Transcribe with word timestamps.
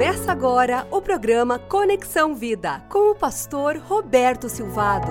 Começa 0.00 0.32
agora 0.32 0.88
o 0.90 1.02
programa 1.02 1.58
Conexão 1.58 2.34
Vida 2.34 2.80
com 2.88 3.10
o 3.10 3.14
pastor 3.14 3.76
Roberto 3.76 4.48
Silvado. 4.48 5.08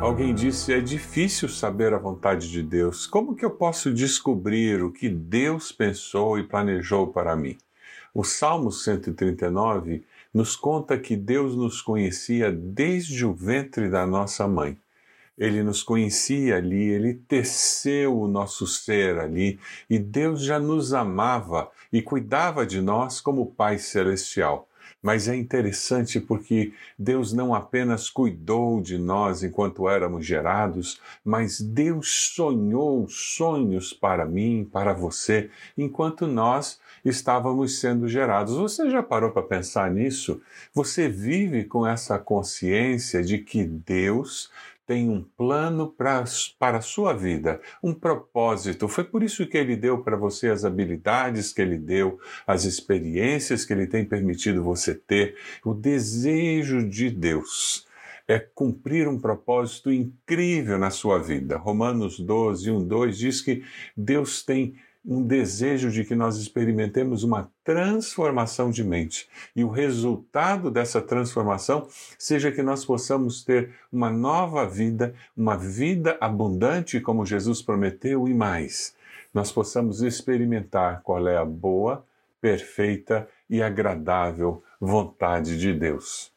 Alguém 0.00 0.34
disse: 0.34 0.72
é 0.72 0.80
difícil 0.80 1.50
saber 1.50 1.92
a 1.92 1.98
vontade 1.98 2.50
de 2.50 2.62
Deus. 2.62 3.06
Como 3.06 3.36
que 3.36 3.44
eu 3.44 3.50
posso 3.50 3.92
descobrir 3.92 4.82
o 4.82 4.90
que 4.90 5.06
Deus 5.06 5.70
pensou 5.70 6.38
e 6.38 6.44
planejou 6.44 7.08
para 7.08 7.36
mim? 7.36 7.58
O 8.14 8.24
Salmo 8.24 8.72
139 8.72 10.02
nos 10.32 10.56
conta 10.56 10.96
que 10.96 11.14
Deus 11.14 11.54
nos 11.54 11.82
conhecia 11.82 12.50
desde 12.50 13.26
o 13.26 13.34
ventre 13.34 13.90
da 13.90 14.06
nossa 14.06 14.48
mãe. 14.48 14.78
Ele 15.38 15.62
nos 15.62 15.82
conhecia 15.82 16.56
ali, 16.56 16.88
ele 16.88 17.14
teceu 17.14 18.18
o 18.18 18.28
nosso 18.28 18.66
ser 18.66 19.18
ali, 19.18 19.58
e 19.88 19.98
Deus 19.98 20.42
já 20.42 20.58
nos 20.58 20.94
amava 20.94 21.70
e 21.92 22.00
cuidava 22.00 22.64
de 22.64 22.80
nós 22.80 23.20
como 23.20 23.46
Pai 23.46 23.78
Celestial. 23.78 24.68
Mas 25.02 25.28
é 25.28 25.36
interessante 25.36 26.18
porque 26.18 26.72
Deus 26.98 27.32
não 27.32 27.54
apenas 27.54 28.10
cuidou 28.10 28.80
de 28.80 28.98
nós 28.98 29.42
enquanto 29.42 29.88
éramos 29.88 30.26
gerados, 30.26 31.00
mas 31.24 31.60
Deus 31.60 32.32
sonhou 32.34 33.06
sonhos 33.08 33.92
para 33.92 34.24
mim, 34.24 34.68
para 34.70 34.92
você, 34.92 35.48
enquanto 35.78 36.26
nós 36.26 36.80
estávamos 37.04 37.78
sendo 37.78 38.08
gerados. 38.08 38.56
Você 38.56 38.90
já 38.90 39.02
parou 39.02 39.30
para 39.30 39.42
pensar 39.42 39.90
nisso? 39.90 40.40
Você 40.74 41.08
vive 41.08 41.64
com 41.64 41.86
essa 41.86 42.18
consciência 42.18 43.22
de 43.22 43.38
que 43.38 43.64
Deus 43.64 44.50
tem 44.86 45.10
um 45.10 45.22
plano 45.36 45.88
pra, 45.88 46.22
para 46.58 46.78
a 46.78 46.82
sua 46.82 47.12
vida, 47.12 47.60
um 47.82 47.92
propósito. 47.92 48.86
Foi 48.86 49.02
por 49.02 49.22
isso 49.22 49.46
que 49.46 49.58
ele 49.58 49.76
deu 49.76 49.98
para 50.02 50.16
você 50.16 50.48
as 50.48 50.64
habilidades 50.64 51.52
que 51.52 51.60
ele 51.60 51.76
deu, 51.76 52.20
as 52.46 52.64
experiências 52.64 53.64
que 53.64 53.72
ele 53.72 53.86
tem 53.86 54.04
permitido 54.04 54.62
você 54.62 54.94
ter, 54.94 55.36
o 55.64 55.74
desejo 55.74 56.88
de 56.88 57.10
Deus 57.10 57.84
é 58.28 58.40
cumprir 58.40 59.06
um 59.06 59.18
propósito 59.18 59.92
incrível 59.92 60.78
na 60.78 60.90
sua 60.90 61.18
vida. 61.18 61.56
Romanos 61.56 62.18
12, 62.18 62.70
1, 62.70 62.86
2 62.86 63.18
diz 63.18 63.40
que 63.40 63.62
Deus 63.96 64.42
tem 64.42 64.74
um 65.06 65.22
desejo 65.22 65.90
de 65.90 66.04
que 66.04 66.14
nós 66.14 66.36
experimentemos 66.36 67.22
uma 67.22 67.50
transformação 67.62 68.70
de 68.70 68.82
mente. 68.82 69.28
E 69.54 69.62
o 69.62 69.68
resultado 69.68 70.70
dessa 70.70 71.00
transformação 71.00 71.86
seja 72.18 72.50
que 72.50 72.62
nós 72.62 72.84
possamos 72.84 73.44
ter 73.44 73.70
uma 73.92 74.10
nova 74.10 74.66
vida, 74.66 75.14
uma 75.36 75.56
vida 75.56 76.16
abundante, 76.20 77.00
como 77.00 77.24
Jesus 77.24 77.62
prometeu, 77.62 78.26
e 78.26 78.34
mais, 78.34 78.96
nós 79.32 79.52
possamos 79.52 80.02
experimentar 80.02 81.02
qual 81.02 81.28
é 81.28 81.36
a 81.36 81.44
boa, 81.44 82.04
perfeita 82.40 83.28
e 83.48 83.62
agradável 83.62 84.62
vontade 84.80 85.58
de 85.58 85.72
Deus 85.72 86.35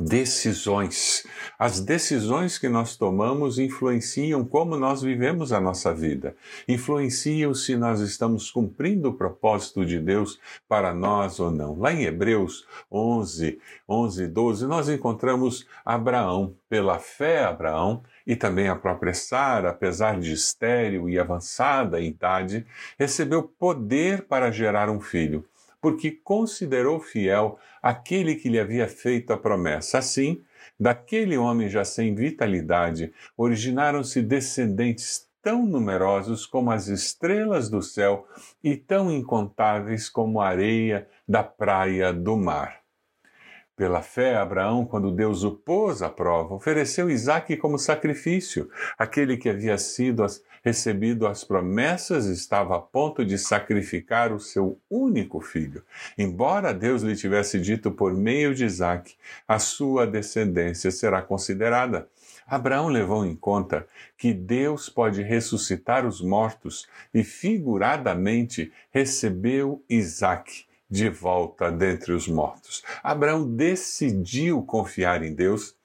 decisões. 0.00 1.26
As 1.58 1.80
decisões 1.80 2.58
que 2.58 2.68
nós 2.68 2.96
tomamos 2.96 3.58
influenciam 3.58 4.44
como 4.44 4.76
nós 4.76 5.02
vivemos 5.02 5.52
a 5.52 5.60
nossa 5.60 5.94
vida, 5.94 6.36
influenciam 6.68 7.54
se 7.54 7.76
nós 7.76 8.00
estamos 8.00 8.50
cumprindo 8.50 9.08
o 9.08 9.14
propósito 9.14 9.84
de 9.84 9.98
Deus 9.98 10.38
para 10.68 10.94
nós 10.94 11.40
ou 11.40 11.50
não. 11.50 11.78
Lá 11.78 11.92
em 11.92 12.04
Hebreus 12.04 12.66
11, 12.90 13.58
11, 13.88 14.26
12, 14.26 14.66
nós 14.66 14.88
encontramos 14.88 15.66
Abraão. 15.84 16.54
Pela 16.68 16.98
fé, 16.98 17.44
Abraão, 17.44 18.02
e 18.26 18.34
também 18.34 18.68
a 18.68 18.74
própria 18.74 19.14
Sara, 19.14 19.70
apesar 19.70 20.18
de 20.18 20.32
estéril 20.32 21.08
e 21.08 21.16
avançada 21.16 22.00
em 22.00 22.08
idade, 22.08 22.66
recebeu 22.98 23.44
poder 23.44 24.22
para 24.22 24.50
gerar 24.50 24.90
um 24.90 25.00
filho 25.00 25.44
porque 25.86 26.10
considerou 26.10 26.98
fiel 26.98 27.60
aquele 27.80 28.34
que 28.34 28.48
lhe 28.48 28.58
havia 28.58 28.88
feito 28.88 29.32
a 29.32 29.36
promessa. 29.36 29.98
Assim, 29.98 30.42
daquele 30.80 31.38
homem 31.38 31.68
já 31.68 31.84
sem 31.84 32.12
vitalidade, 32.12 33.12
originaram-se 33.36 34.20
descendentes 34.20 35.28
tão 35.40 35.64
numerosos 35.64 36.44
como 36.44 36.72
as 36.72 36.88
estrelas 36.88 37.70
do 37.70 37.80
céu 37.80 38.26
e 38.64 38.76
tão 38.76 39.12
incontáveis 39.12 40.08
como 40.08 40.40
a 40.40 40.48
areia 40.48 41.06
da 41.28 41.44
praia 41.44 42.12
do 42.12 42.36
mar. 42.36 42.80
Pela 43.76 44.02
fé, 44.02 44.34
Abraão, 44.34 44.84
quando 44.84 45.12
Deus 45.12 45.44
o 45.44 45.52
pôs 45.52 46.02
à 46.02 46.08
prova, 46.08 46.54
ofereceu 46.54 47.08
Isaque 47.08 47.56
como 47.56 47.78
sacrifício. 47.78 48.68
Aquele 48.98 49.36
que 49.36 49.50
havia 49.50 49.78
sido 49.78 50.24
recebido 50.66 51.28
as 51.28 51.44
promessas 51.44 52.26
estava 52.26 52.74
a 52.74 52.80
ponto 52.80 53.24
de 53.24 53.38
sacrificar 53.38 54.32
o 54.32 54.40
seu 54.40 54.80
único 54.90 55.40
filho. 55.40 55.84
Embora 56.18 56.74
Deus 56.74 57.02
lhe 57.02 57.14
tivesse 57.14 57.60
dito 57.60 57.92
por 57.92 58.12
meio 58.12 58.52
de 58.52 58.64
Isaque, 58.64 59.14
a 59.46 59.60
sua 59.60 60.08
descendência 60.08 60.90
será 60.90 61.22
considerada. 61.22 62.08
Abraão 62.44 62.88
levou 62.88 63.24
em 63.24 63.36
conta 63.36 63.86
que 64.18 64.34
Deus 64.34 64.88
pode 64.88 65.22
ressuscitar 65.22 66.04
os 66.04 66.20
mortos 66.20 66.88
e, 67.14 67.22
figuradamente, 67.22 68.72
recebeu 68.90 69.84
Isaque 69.88 70.64
de 70.90 71.08
volta 71.08 71.70
dentre 71.70 72.12
os 72.12 72.26
mortos. 72.26 72.82
Abraão 73.04 73.48
decidiu 73.48 74.64
confiar 74.64 75.22
em 75.22 75.32
Deus, 75.32 75.76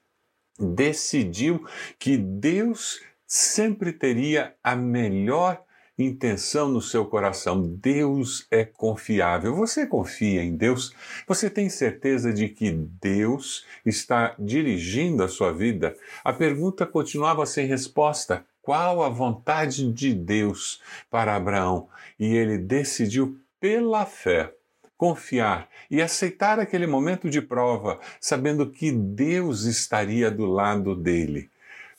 decidiu 0.60 1.68
que 2.00 2.18
Deus 2.18 3.00
sempre 3.34 3.94
teria 3.94 4.54
a 4.62 4.76
melhor 4.76 5.64
intenção 5.98 6.68
no 6.68 6.82
seu 6.82 7.06
coração. 7.06 7.62
Deus 7.62 8.46
é 8.52 8.66
confiável. 8.66 9.56
Você 9.56 9.88
confia 9.88 10.44
em 10.44 10.58
Deus? 10.58 10.94
Você 11.26 11.50
tem 11.50 11.70
certeza 11.70 12.34
de 12.34 12.50
que 12.50 12.70
Deus 12.72 13.66
está 13.86 14.36
dirigindo 14.38 15.24
a 15.24 15.30
sua 15.30 15.54
vida? 15.54 15.96
A 16.26 16.34
pergunta 16.34 16.86
continuava 16.86 17.46
sem 17.46 17.66
resposta. 17.66 18.46
Qual 18.62 19.02
a 19.02 19.08
vontade 19.08 19.90
de 19.94 20.14
Deus 20.14 20.82
para 21.10 21.34
Abraão? 21.34 21.88
E 22.20 22.36
ele 22.36 22.58
decidiu 22.58 23.40
pela 23.62 24.06
fé 24.06 24.54
confiar 24.98 25.70
e 25.90 26.02
aceitar 26.02 26.60
aquele 26.60 26.86
momento 26.86 27.30
de 27.30 27.42
prova, 27.42 27.98
sabendo 28.20 28.70
que 28.70 28.92
Deus 28.92 29.64
estaria 29.64 30.30
do 30.30 30.46
lado 30.46 30.94
dele. 30.94 31.50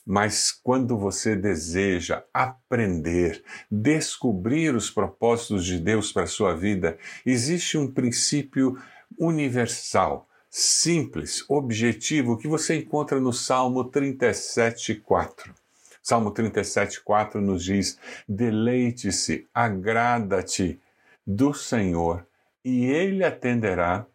Mas 0.05 0.51
quando 0.51 0.97
você 0.97 1.35
deseja 1.35 2.23
aprender, 2.33 3.43
descobrir 3.71 4.75
os 4.75 4.89
propósitos 4.89 5.65
de 5.65 5.79
Deus 5.79 6.11
para 6.11 6.23
a 6.23 6.27
sua 6.27 6.53
vida, 6.53 6.97
existe 7.25 7.77
um 7.77 7.89
princípio 7.89 8.77
universal, 9.17 10.27
simples, 10.49 11.45
objetivo, 11.47 12.37
que 12.37 12.47
você 12.47 12.75
encontra 12.75 13.19
no 13.19 13.31
Salmo 13.31 13.85
37, 13.85 14.95
4. 14.95 15.53
Salmo 16.01 16.31
37, 16.31 17.01
4 17.01 17.39
nos 17.39 17.63
diz: 17.63 17.97
Deleite-se, 18.27 19.47
agrada-te 19.53 20.79
do 21.25 21.53
Senhor 21.53 22.27
e 22.63 22.85
ele 22.85 23.23
atenderá 23.23 24.05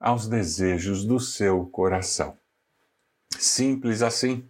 aos 0.00 0.28
desejos 0.28 1.04
do 1.04 1.18
seu 1.18 1.66
coração. 1.66 2.36
Simples 3.38 4.02
assim. 4.02 4.44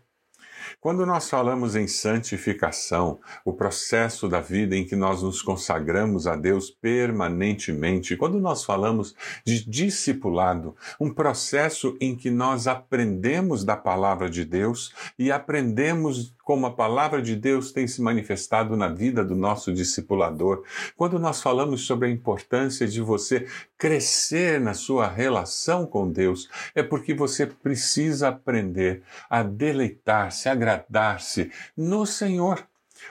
Quando 0.81 1.05
nós 1.05 1.29
falamos 1.29 1.77
em 1.77 1.87
santificação, 1.87 3.21
o 3.45 3.53
processo 3.53 4.29
da 4.29 4.41
vida 4.41 4.77
em 4.77 4.84
que 4.84 4.97
nós 4.97 5.23
nos 5.23 5.43
consagramos 5.43 6.27
a 6.27 6.37
Deus 6.37 6.71
permanentemente, 6.71 8.17
quando 8.17 8.39
nós 8.39 8.65
falamos 8.65 9.15
de 9.45 9.69
discipulado, 9.69 10.77
um 11.01 11.12
processo 11.12 11.97
em 12.01 12.17
que 12.17 12.31
nós 12.31 12.67
aprendemos 12.67 13.65
da 13.65 13.77
palavra 13.77 14.29
de 14.31 14.45
Deus 14.45 14.93
e 15.19 15.31
aprendemos 15.31 16.34
como 16.49 16.65
a 16.65 16.71
palavra 16.71 17.21
de 17.21 17.37
Deus 17.37 17.73
tem 17.73 17.87
se 17.87 18.01
manifestado 18.01 18.75
na 18.75 18.89
vida 18.89 19.23
do 19.23 19.37
nosso 19.37 19.71
discipulador. 19.71 20.65
Quando 20.97 21.19
nós 21.19 21.43
falamos 21.43 21.83
sobre 21.83 22.09
a 22.09 22.11
importância 22.11 22.89
de 22.89 23.03
você 23.03 23.47
crescer 23.77 24.59
na 24.59 24.73
sua 24.73 25.06
relação 25.06 25.85
com 25.85 26.11
Deus, 26.11 26.49
é 26.75 26.83
porque 26.83 27.12
você 27.12 27.45
precisa 27.45 28.29
aprender 28.29 29.03
a 29.29 29.43
deleitar-se, 29.43 30.49
agradar-se 30.49 31.53
no 31.77 32.06
Senhor. 32.06 32.67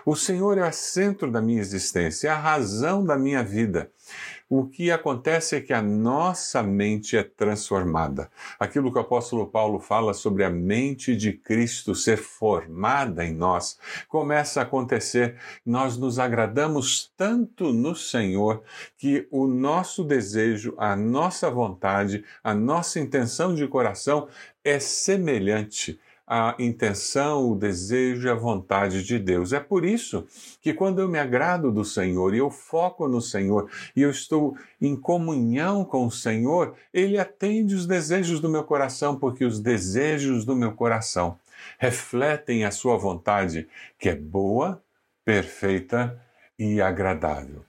O 0.06 0.16
Senhor 0.16 0.58
é 0.58 0.68
o 0.68 0.72
centro 0.72 1.32
da 1.32 1.42
minha 1.42 1.62
existência, 1.62 2.28
é 2.28 2.32
a 2.32 2.38
razão 2.38 3.06
da 3.06 3.18
minha 3.18 3.44
vida 3.44 3.92
o 4.50 4.66
que 4.66 4.92
acontece 4.92 5.58
é 5.58 5.62
que 5.62 5.74
a 5.74 5.82
nossa 5.82 6.64
mente 6.64 7.18
é 7.18 7.24
transformada. 7.24 8.30
Aquilo 8.58 8.92
que 8.92 8.98
o 8.98 9.02
apóstolo 9.02 9.48
Paulo 9.48 9.80
fala 9.80 10.14
sobre 10.14 10.44
a 10.44 10.50
mente 10.50 11.16
de 11.16 11.34
Cristo 11.34 11.94
ser 11.94 12.18
formada 12.18 13.26
em 13.26 13.34
nós, 13.34 13.78
começa 14.08 14.62
a 14.62 14.64
acontecer. 14.64 15.36
Nós 15.66 15.98
nos 15.98 16.18
agradamos 16.18 17.12
tanto 17.18 17.74
no 17.74 17.94
Senhor 17.94 18.64
que 18.98 19.28
o 19.30 19.48
nosso 19.48 20.04
desejo, 20.04 20.74
a 20.78 20.96
nossa 20.96 21.50
vontade, 21.50 22.24
a 22.42 22.54
nossa 22.54 23.00
intenção 23.00 23.54
de 23.54 23.68
coração 23.68 24.30
é 24.64 24.80
semelhante 24.80 26.00
a 26.28 26.54
intenção, 26.60 27.50
o 27.50 27.56
desejo 27.56 28.28
e 28.28 28.30
a 28.30 28.36
vontade 28.36 29.02
de 29.02 29.18
Deus. 29.18 29.54
É 29.54 29.62
por 29.62 29.86
isso 29.86 30.28
que 30.62 30.74
quando 30.74 31.00
eu 31.00 31.08
me 31.08 31.18
agrado 31.18 31.72
do 31.72 31.86
Senhor 31.86 32.36
e 32.36 32.40
eu 32.40 32.50
foco 32.50 33.08
no 33.08 33.22
Senhor 33.22 33.72
e 33.96 34.02
eu 34.02 34.10
estou 34.10 34.58
em 34.82 34.94
comunhão 34.94 35.86
com 35.86 36.06
o 36.06 36.12
Senhor, 36.12 36.76
Ele 36.94 37.18
atende 37.18 37.74
os 37.74 37.88
desejos 37.88 38.42
do 38.42 38.50
meu 38.50 38.66
coração, 38.66 39.18
porque 39.18 39.46
os 39.46 39.62
desejos 39.62 40.44
do 40.44 40.56
meu 40.56 40.74
coração 40.74 41.40
refletem 41.80 42.66
a 42.66 42.72
Sua 42.72 42.98
vontade, 42.98 43.68
que 43.98 44.10
é 44.10 44.16
boa, 44.16 44.84
perfeita 45.24 46.22
e 46.60 46.82
agradável. 46.82 47.64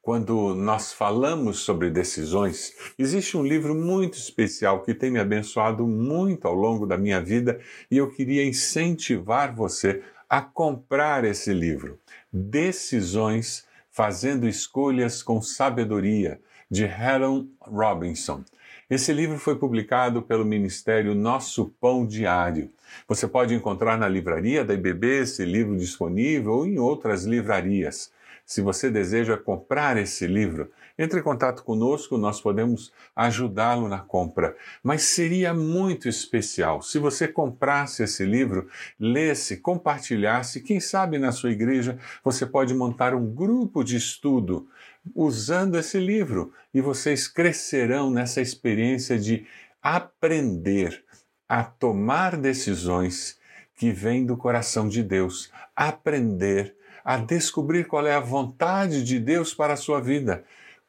Quando 0.00 0.54
nós 0.54 0.92
falamos 0.92 1.58
sobre 1.58 1.90
decisões, 1.90 2.72
existe 2.98 3.36
um 3.36 3.44
livro 3.44 3.74
muito 3.74 4.16
especial 4.16 4.82
que 4.82 4.94
tem 4.94 5.10
me 5.10 5.18
abençoado 5.18 5.86
muito 5.86 6.46
ao 6.46 6.54
longo 6.54 6.86
da 6.86 6.96
minha 6.96 7.20
vida 7.20 7.60
e 7.90 7.98
eu 7.98 8.10
queria 8.10 8.44
incentivar 8.44 9.54
você 9.54 10.02
a 10.28 10.40
comprar 10.40 11.24
esse 11.24 11.52
livro. 11.52 11.98
Decisões 12.32 13.66
Fazendo 13.90 14.48
Escolhas 14.48 15.22
com 15.22 15.42
Sabedoria, 15.42 16.40
de 16.70 16.84
Helen 16.84 17.50
Robinson. 17.60 18.42
Esse 18.88 19.12
livro 19.12 19.38
foi 19.38 19.56
publicado 19.56 20.22
pelo 20.22 20.44
Ministério 20.44 21.14
Nosso 21.14 21.74
Pão 21.78 22.06
Diário. 22.06 22.70
Você 23.06 23.28
pode 23.28 23.54
encontrar 23.54 23.98
na 23.98 24.08
livraria 24.08 24.64
da 24.64 24.72
IBB 24.72 25.20
esse 25.20 25.44
livro 25.44 25.76
disponível 25.76 26.52
ou 26.52 26.66
em 26.66 26.78
outras 26.78 27.24
livrarias. 27.24 28.10
Se 28.44 28.60
você 28.60 28.90
deseja 28.90 29.36
comprar 29.36 29.96
esse 29.96 30.26
livro, 30.26 30.70
entre 30.98 31.20
em 31.20 31.22
contato 31.22 31.64
conosco, 31.64 32.18
nós 32.18 32.40
podemos 32.40 32.92
ajudá-lo 33.16 33.88
na 33.88 34.00
compra. 34.00 34.54
Mas 34.82 35.02
seria 35.02 35.54
muito 35.54 36.08
especial 36.08 36.82
se 36.82 36.98
você 36.98 37.26
comprasse 37.26 38.02
esse 38.02 38.24
livro, 38.24 38.68
lesse, 38.98 39.56
compartilhasse. 39.56 40.60
Quem 40.60 40.80
sabe 40.80 41.18
na 41.18 41.32
sua 41.32 41.50
igreja 41.50 41.98
você 42.22 42.44
pode 42.44 42.74
montar 42.74 43.14
um 43.14 43.32
grupo 43.32 43.82
de 43.82 43.96
estudo 43.96 44.68
usando 45.14 45.78
esse 45.78 45.98
livro 45.98 46.52
e 46.74 46.80
vocês 46.80 47.26
crescerão 47.26 48.10
nessa 48.10 48.40
experiência 48.40 49.18
de 49.18 49.46
aprender 49.80 51.04
a 51.48 51.64
tomar 51.64 52.36
decisões 52.36 53.38
que 53.74 53.90
vêm 53.90 54.24
do 54.24 54.36
coração 54.36 54.88
de 54.88 55.02
Deus, 55.02 55.50
aprender 55.74 56.76
a 57.04 57.16
descobrir 57.16 57.86
qual 57.86 58.06
é 58.06 58.14
a 58.14 58.20
vontade 58.20 59.02
de 59.04 59.18
Deus 59.18 59.54
para 59.54 59.74
a 59.74 59.76
sua 59.76 60.00
vida. 60.00 60.44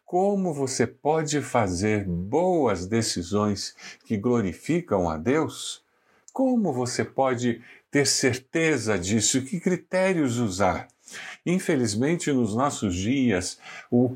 Como 0.05 0.53
você 0.53 0.85
pode 0.85 1.41
fazer 1.41 2.05
boas 2.05 2.85
decisões 2.85 3.75
que 4.05 4.15
glorificam 4.15 5.09
a 5.09 5.17
Deus? 5.17 5.83
Como 6.31 6.71
você 6.71 7.03
pode 7.03 7.61
ter 7.89 8.05
certeza 8.05 8.97
disso? 8.97 9.41
Que 9.41 9.59
critérios 9.59 10.37
usar? 10.37 10.87
Infelizmente, 11.45 12.31
nos 12.31 12.55
nossos 12.55 12.95
dias, 12.95 13.59
o 13.91 14.15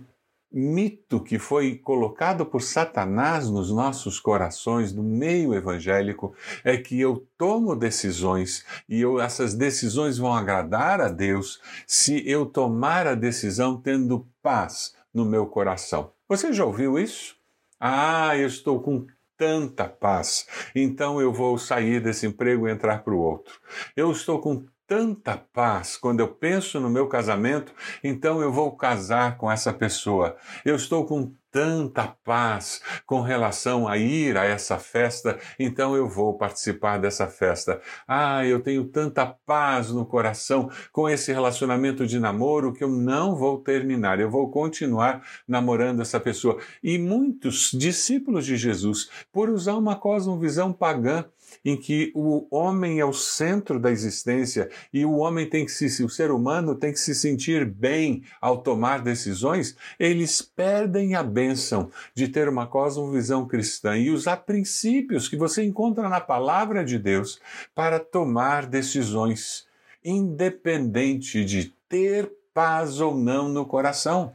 mito 0.51 1.21
que 1.21 1.38
foi 1.38 1.75
colocado 1.75 2.45
por 2.45 2.61
Satanás 2.61 3.49
nos 3.49 3.71
nossos 3.71 4.19
corações, 4.19 4.94
no 4.94 5.03
meio 5.03 5.53
evangélico, 5.53 6.33
é 6.63 6.77
que 6.77 6.99
eu 6.99 7.27
tomo 7.38 7.75
decisões 7.75 8.65
e 8.88 9.01
eu, 9.01 9.19
essas 9.19 9.53
decisões 9.53 10.17
vão 10.17 10.33
agradar 10.33 11.01
a 11.01 11.09
Deus 11.09 11.59
se 11.85 12.27
eu 12.29 12.45
tomar 12.45 13.07
a 13.07 13.15
decisão 13.15 13.79
tendo 13.79 14.27
paz 14.41 14.95
no 15.13 15.25
meu 15.25 15.45
coração. 15.47 16.11
Você 16.29 16.53
já 16.53 16.65
ouviu 16.65 16.97
isso? 16.97 17.35
Ah, 17.79 18.35
eu 18.38 18.47
estou 18.47 18.81
com 18.81 19.05
tanta 19.38 19.88
paz, 19.88 20.47
então 20.75 21.21
eu 21.21 21.31
vou 21.31 21.57
sair 21.59 22.01
desse 22.01 22.25
emprego 22.25 22.67
e 22.67 22.71
entrar 22.71 23.03
para 23.03 23.13
o 23.13 23.19
outro. 23.19 23.59
Eu 23.95 24.11
estou 24.11 24.39
com 24.39 24.65
tanta 24.88 25.38
paz 25.38 25.98
quando 25.98 26.22
eu 26.22 26.30
penso 26.30 26.80
no 26.80 26.89
meu 26.89 27.07
casamento, 27.07 27.74
então 28.01 28.42
eu 28.42 28.51
vou 28.51 28.75
casar 28.75 29.38
com 29.38 29.51
essa 29.51 29.74
pessoa. 29.74 30.38
Eu 30.63 30.78
estou 30.78 31.06
com 31.06 31.34
tanta 31.51 32.16
paz 32.24 32.81
com 33.06 33.22
relação 33.22 33.88
a 33.88 33.98
ir 33.98 34.38
a 34.38 34.45
essa 34.45 34.78
festa, 34.78 35.39
então 35.57 35.95
eu 35.95 36.07
vou 36.07 36.38
participar 36.38 37.00
dessa 37.00 37.28
festa. 37.28 37.81
Ah, 38.07 38.45
eu 38.45 38.60
tenho 38.60 38.86
tanta 38.86 39.25
paz 39.25 39.89
no 39.89 40.06
coração 40.06 40.69
com 40.92 41.10
esse 41.10 41.33
relacionamento 41.33 42.06
de 42.06 42.19
namoro 42.19 42.74
que 42.74 42.83
eu 42.83 42.90
não 42.90 43.36
vou 43.36 43.57
terminar, 43.60 44.19
eu 44.19 44.30
vou 44.30 44.51
continuar 44.51 45.25
namorando 45.48 46.01
essa 46.01 46.19
pessoa. 46.19 46.60
E 46.83 46.98
muitos 46.98 47.72
discípulos 47.72 48.45
de 48.45 48.56
Jesus, 48.56 49.10
por 49.31 49.50
usar 49.50 49.75
uma 49.75 49.95
cosmovisão 49.95 50.72
pagã, 50.72 51.25
em 51.63 51.75
que 51.77 52.11
o 52.15 52.47
homem 52.49 52.99
é 52.99 53.05
o 53.05 53.13
centro 53.13 53.79
da 53.79 53.91
existência 53.91 54.69
e 54.94 55.05
o 55.05 55.17
homem 55.17 55.49
tem 55.49 55.65
que 55.65 55.71
se, 55.71 56.03
o 56.03 56.09
ser 56.09 56.31
humano 56.31 56.75
tem 56.75 56.91
que 56.91 56.99
se 56.99 57.13
sentir 57.13 57.65
bem 57.65 58.23
ao 58.41 58.57
tomar 58.57 59.01
decisões, 59.01 59.75
eles 59.99 60.41
perdem 60.41 61.15
a 61.15 61.23
bênção 61.23 61.89
de 62.13 62.27
ter 62.27 62.47
uma 62.47 62.67
cosmovisão 62.67 63.47
cristã 63.47 63.97
e 63.97 64.09
usar 64.09 64.38
princípios 64.38 65.27
que 65.27 65.38
você 65.38 65.63
encontra 65.63 66.09
na 66.09 66.21
palavra 66.21 66.83
de 66.83 66.97
Deus 66.97 67.39
para 67.73 67.99
tomar 67.99 68.65
decisões, 68.65 69.67
independente 70.03 71.44
de 71.44 71.73
ter 71.89 72.31
paz 72.53 72.99
ou 72.99 73.15
não 73.15 73.47
no 73.47 73.65
coração. 73.65 74.33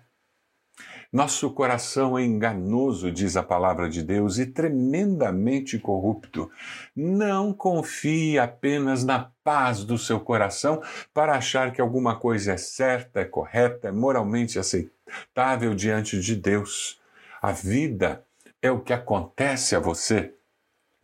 Nosso 1.13 1.51
coração 1.51 2.19
é 2.19 2.25
enganoso, 2.25 3.13
diz 3.13 3.37
a 3.37 3.43
palavra 3.43 3.87
de 3.87 4.03
Deus, 4.03 4.39
e 4.39 4.47
tremendamente 4.47 5.79
corrupto. 5.79 6.51
Não 6.97 7.53
confie 7.53 8.39
apenas 8.39 9.05
na 9.05 9.31
paz 9.45 9.85
do 9.85 9.99
seu 9.99 10.19
coração 10.19 10.83
para 11.13 11.35
achar 11.35 11.71
que 11.71 11.83
alguma 11.83 12.19
coisa 12.19 12.53
é 12.53 12.57
certa, 12.57 13.21
é 13.21 13.27
correta, 13.27 13.89
é 13.89 13.93
moralmente 13.93 14.59
aceitável 14.59 15.75
diante 15.75 16.19
de 16.19 16.35
Deus. 16.35 16.99
A 17.43 17.53
vida 17.53 18.25
é 18.63 18.71
o 18.71 18.81
que 18.81 18.95
acontece 18.95 19.77
a 19.77 19.81
você 19.81 20.33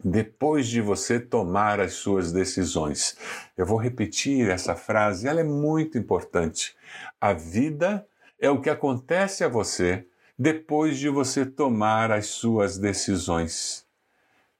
depois 0.02 0.68
de 0.68 0.80
você 0.80 1.20
tomar 1.20 1.80
as 1.80 1.94
suas 1.94 2.32
decisões. 2.32 3.18
Eu 3.56 3.66
vou 3.66 3.76
repetir 3.76 4.48
essa 4.48 4.74
frase, 4.74 5.28
ela 5.28 5.40
é 5.40 5.44
muito 5.44 5.98
importante. 5.98 6.74
A 7.20 7.32
vida 7.32 8.06
é 8.38 8.48
o 8.50 8.60
que 8.60 8.70
acontece 8.70 9.42
a 9.42 9.48
você 9.48 10.06
depois 10.38 10.98
de 10.98 11.08
você 11.08 11.44
tomar 11.44 12.12
as 12.12 12.26
suas 12.26 12.78
decisões. 12.78 13.84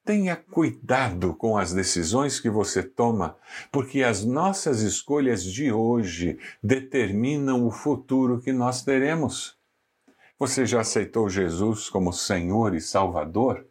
Tenha 0.04 0.34
cuidado 0.34 1.34
com 1.34 1.56
as 1.56 1.72
decisões 1.72 2.40
que 2.40 2.48
você 2.50 2.82
toma, 2.82 3.36
porque 3.70 4.02
as 4.02 4.25
nossas 4.25 4.80
escolhas 4.80 5.44
de 5.44 5.70
hoje 5.70 6.38
determinam 6.62 7.66
o 7.66 7.70
futuro 7.70 8.40
que 8.40 8.52
nós 8.52 8.82
teremos. 8.82 9.56
Você 10.38 10.64
já 10.64 10.81
aceitou 10.81 11.29
Jesus 11.29 11.91
como 11.91 12.12
Senhor 12.12 12.74
e 12.74 12.81
Salvador? 12.81 13.68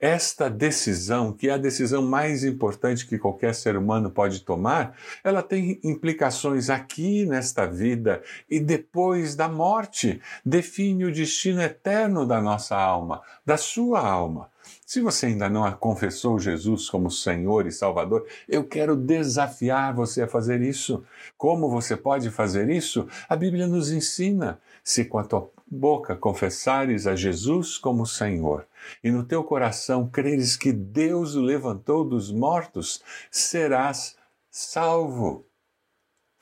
Esta 0.00 0.48
decisão, 0.48 1.32
que 1.32 1.48
é 1.48 1.52
a 1.52 1.58
decisão 1.58 2.02
mais 2.02 2.44
importante 2.44 3.04
que 3.04 3.18
qualquer 3.18 3.52
ser 3.52 3.76
humano 3.76 4.10
pode 4.10 4.40
tomar, 4.40 4.96
ela 5.24 5.42
tem 5.42 5.80
implicações 5.82 6.70
aqui 6.70 7.26
nesta 7.26 7.66
vida 7.66 8.22
e 8.48 8.60
depois 8.60 9.34
da 9.34 9.48
morte. 9.48 10.20
Define 10.44 11.04
o 11.04 11.12
destino 11.12 11.60
eterno 11.60 12.24
da 12.24 12.40
nossa 12.40 12.76
alma, 12.76 13.22
da 13.44 13.56
sua 13.56 13.98
alma. 14.00 14.48
Se 14.86 15.00
você 15.00 15.26
ainda 15.26 15.48
não 15.48 15.70
confessou 15.72 16.38
Jesus 16.38 16.88
como 16.88 17.10
Senhor 17.10 17.66
e 17.66 17.72
Salvador, 17.72 18.24
eu 18.48 18.64
quero 18.64 18.94
desafiar 18.94 19.94
você 19.94 20.22
a 20.22 20.28
fazer 20.28 20.60
isso. 20.62 21.02
Como 21.36 21.68
você 21.68 21.96
pode 21.96 22.30
fazer 22.30 22.70
isso? 22.70 23.08
A 23.28 23.34
Bíblia 23.34 23.66
nos 23.66 23.90
ensina. 23.90 24.60
Se 24.84 25.04
com 25.04 25.18
a 25.18 25.24
tua 25.24 25.50
boca 25.70 26.16
confessares 26.16 27.06
a 27.06 27.14
Jesus 27.14 27.76
como 27.76 28.06
Senhor 28.06 28.66
e 29.02 29.10
no 29.10 29.24
teu 29.24 29.44
coração 29.44 30.08
creres 30.08 30.56
que 30.56 30.72
Deus 30.72 31.34
o 31.34 31.40
levantou 31.40 32.04
dos 32.04 32.30
mortos, 32.30 33.02
serás 33.30 34.16
salvo. 34.50 35.46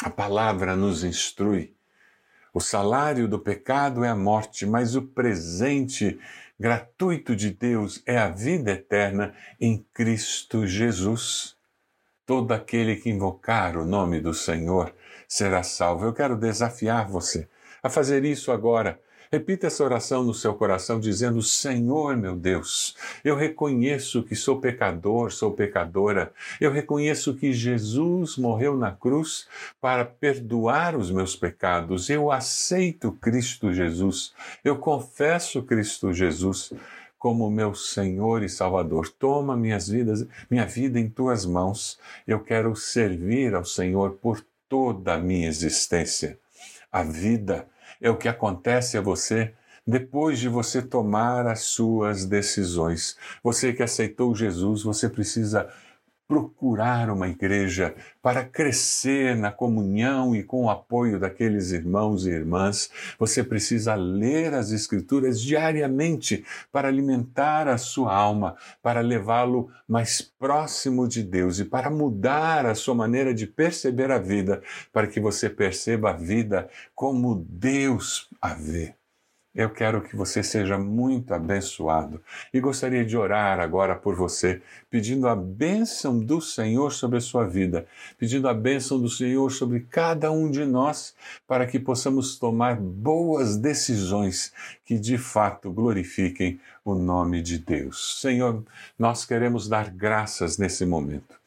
A 0.02 0.10
palavra 0.10 0.76
nos 0.76 1.02
instrui. 1.02 1.74
O 2.52 2.60
salário 2.60 3.28
do 3.28 3.38
pecado 3.38 4.04
é 4.04 4.08
a 4.08 4.16
morte, 4.16 4.64
mas 4.64 4.94
o 4.94 5.02
presente 5.02 6.18
gratuito 6.58 7.36
de 7.36 7.50
Deus 7.50 8.02
é 8.06 8.16
a 8.16 8.28
vida 8.28 8.72
eterna 8.72 9.34
em 9.60 9.84
Cristo 9.92 10.66
Jesus. 10.66 11.56
Todo 12.24 12.52
aquele 12.52 12.96
que 12.96 13.10
invocar 13.10 13.76
o 13.76 13.84
nome 13.84 14.20
do 14.20 14.32
Senhor 14.32 14.94
será 15.28 15.62
salvo. 15.62 16.04
Eu 16.04 16.12
quero 16.12 16.36
desafiar 16.36 17.08
você 17.08 17.48
a 17.82 17.90
fazer 17.90 18.24
isso 18.24 18.50
agora 18.50 19.00
Repita 19.30 19.66
essa 19.66 19.84
oração 19.84 20.22
no 20.22 20.34
seu 20.34 20.54
coração, 20.54 21.00
dizendo: 21.00 21.42
Senhor 21.42 22.16
meu 22.16 22.36
Deus, 22.36 22.96
eu 23.24 23.36
reconheço 23.36 24.22
que 24.22 24.36
sou 24.36 24.60
pecador, 24.60 25.32
sou 25.32 25.52
pecadora. 25.52 26.32
Eu 26.60 26.70
reconheço 26.70 27.34
que 27.34 27.52
Jesus 27.52 28.36
morreu 28.36 28.76
na 28.76 28.92
cruz 28.92 29.46
para 29.80 30.04
perdoar 30.04 30.96
os 30.96 31.10
meus 31.10 31.34
pecados. 31.34 32.08
Eu 32.08 32.30
aceito 32.30 33.12
Cristo 33.12 33.72
Jesus. 33.72 34.32
Eu 34.64 34.76
confesso 34.76 35.62
Cristo 35.62 36.12
Jesus 36.12 36.72
como 37.18 37.50
meu 37.50 37.74
Senhor 37.74 38.42
e 38.42 38.48
Salvador. 38.48 39.08
Toma 39.08 39.56
minhas 39.56 39.88
vidas, 39.88 40.26
minha 40.50 40.66
vida 40.66 41.00
em 41.00 41.08
tuas 41.08 41.44
mãos. 41.44 41.98
Eu 42.26 42.40
quero 42.40 42.76
servir 42.76 43.54
ao 43.54 43.64
Senhor 43.64 44.12
por 44.22 44.44
toda 44.68 45.14
a 45.14 45.18
minha 45.18 45.48
existência. 45.48 46.38
A 46.92 47.02
vida 47.02 47.66
é 48.00 48.10
o 48.10 48.16
que 48.16 48.28
acontece 48.28 48.96
a 48.98 49.00
você 49.00 49.52
depois 49.86 50.38
de 50.38 50.48
você 50.48 50.82
tomar 50.82 51.46
as 51.46 51.60
suas 51.60 52.24
decisões. 52.24 53.16
Você 53.42 53.72
que 53.72 53.82
aceitou 53.82 54.34
Jesus, 54.34 54.82
você 54.82 55.08
precisa 55.08 55.68
procurar 56.28 57.08
uma 57.10 57.28
igreja 57.28 57.94
para 58.20 58.44
crescer 58.44 59.36
na 59.36 59.52
comunhão 59.52 60.34
e 60.34 60.42
com 60.42 60.64
o 60.64 60.70
apoio 60.70 61.20
daqueles 61.20 61.70
irmãos 61.70 62.26
e 62.26 62.30
irmãs. 62.30 62.90
Você 63.18 63.44
precisa 63.44 63.94
ler 63.94 64.52
as 64.52 64.72
Escrituras 64.72 65.40
diariamente 65.40 66.44
para 66.72 66.88
alimentar 66.88 67.68
a 67.68 67.78
sua 67.78 68.14
alma, 68.14 68.56
para 68.82 69.00
levá-lo 69.00 69.70
mais 69.88 70.20
próximo 70.20 71.06
de 71.06 71.22
Deus 71.22 71.58
e 71.60 71.64
para 71.64 71.90
mudar 71.90 72.66
a 72.66 72.74
sua 72.74 72.94
maneira 72.94 73.32
de 73.32 73.46
perceber 73.46 74.10
a 74.10 74.18
vida, 74.18 74.62
para 74.92 75.06
que 75.06 75.20
você 75.20 75.48
perceba 75.48 76.10
a 76.10 76.14
vida 76.14 76.68
como 76.94 77.46
Deus 77.48 78.28
a 78.40 78.54
vê. 78.54 78.94
Eu 79.56 79.70
quero 79.70 80.02
que 80.02 80.14
você 80.14 80.42
seja 80.42 80.76
muito 80.76 81.32
abençoado 81.32 82.20
e 82.52 82.60
gostaria 82.60 83.02
de 83.02 83.16
orar 83.16 83.58
agora 83.58 83.96
por 83.96 84.14
você, 84.14 84.60
pedindo 84.90 85.26
a 85.26 85.34
bênção 85.34 86.20
do 86.20 86.42
Senhor 86.42 86.92
sobre 86.92 87.16
a 87.16 87.22
sua 87.22 87.46
vida, 87.46 87.86
pedindo 88.18 88.50
a 88.50 88.52
bênção 88.52 89.00
do 89.00 89.08
Senhor 89.08 89.50
sobre 89.50 89.80
cada 89.90 90.30
um 90.30 90.50
de 90.50 90.66
nós, 90.66 91.14
para 91.48 91.66
que 91.66 91.78
possamos 91.78 92.38
tomar 92.38 92.76
boas 92.76 93.56
decisões 93.56 94.52
que 94.84 94.98
de 94.98 95.16
fato 95.16 95.72
glorifiquem 95.72 96.60
o 96.84 96.94
nome 96.94 97.40
de 97.40 97.58
Deus. 97.58 98.20
Senhor, 98.20 98.62
nós 98.98 99.24
queremos 99.24 99.66
dar 99.66 99.88
graças 99.88 100.58
nesse 100.58 100.84
momento 100.84 101.45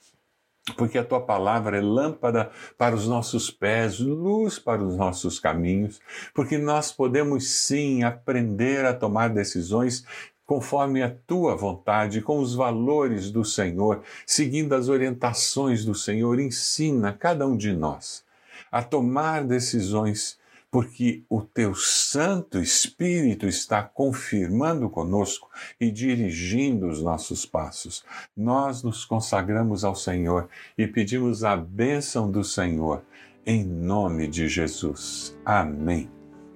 porque 0.74 0.98
a 0.98 1.04
tua 1.04 1.22
palavra 1.22 1.78
é 1.78 1.82
lâmpada 1.82 2.50
para 2.78 2.96
os 2.96 3.08
nossos 3.08 3.52
pés, 3.52 4.00
luz 4.00 4.58
para 4.58 4.84
os 4.84 4.96
nossos 4.96 5.40
caminhos, 5.40 6.00
porque 6.34 6.58
nós 6.58 6.92
podemos 6.92 7.50
sim 7.50 8.04
aprender 8.04 8.86
a 8.86 8.94
tomar 8.94 9.30
decisões 9.30 10.06
conforme 10.46 11.04
a 11.04 11.16
tua 11.28 11.56
vontade, 11.56 12.22
com 12.22 12.40
os 12.40 12.56
valores 12.56 13.30
do 13.30 13.46
Senhor, 13.46 14.02
seguindo 14.26 14.74
as 14.74 14.90
orientações 14.90 15.86
do 15.86 15.94
Senhor. 15.94 16.40
Ensina 16.40 17.14
cada 17.14 17.46
um 17.46 17.56
de 17.56 17.72
nós 17.72 18.24
a 18.72 18.82
tomar 18.82 19.44
decisões 19.44 20.39
porque 20.72 21.24
o 21.30 21.42
teu 21.42 21.74
Santo 21.74 22.60
Espírito 22.60 23.48
está 23.48 23.82
confirmando 23.82 24.90
conosco 24.90 25.50
e 25.80 25.92
dirigindo 25.92 26.88
os 26.88 27.02
nossos 27.02 27.46
passos. 27.46 28.04
Nós 28.36 28.84
nos 28.84 29.04
consagramos 29.04 29.84
ao 29.84 29.96
Senhor 29.96 30.48
e 30.78 30.86
pedimos 30.88 31.44
a 31.44 31.56
bênção 31.56 32.30
do 32.30 32.44
Senhor, 32.44 33.04
em 33.46 33.64
nome 33.64 34.28
de 34.28 34.48
Jesus. 34.48 35.38
Amém. 35.44 36.10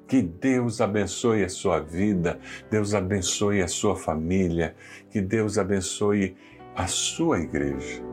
Que 0.08 0.22
Deus 0.22 0.80
abençoe 0.80 1.44
a 1.44 1.50
sua 1.50 1.80
vida, 1.80 2.40
Deus 2.70 2.94
abençoe 2.94 3.62
a 3.62 3.68
sua 3.68 3.96
família, 3.96 4.76
que 5.10 5.22
Deus 5.22 5.58
abençoe 5.58 6.36
a 6.76 6.86
sua 6.86 7.40
igreja. 7.40 8.13